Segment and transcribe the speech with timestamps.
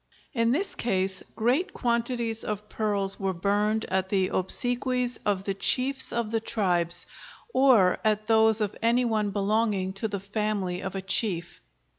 [0.33, 6.11] In this case great quantities of pearls were burned at the obsequies of the chiefs
[6.11, 7.05] of the tribes,
[7.53, 11.61] or at those of any one belonging to the family of a chief.